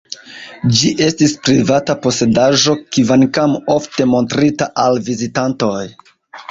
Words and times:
Ĝi 0.77 0.93
estis 1.07 1.35
privata 1.49 1.97
posedaĵo, 2.07 2.75
kvankam 2.97 3.55
ofte 3.77 4.11
montrita 4.17 4.71
al 4.87 5.01
vizitantoj. 5.11 5.81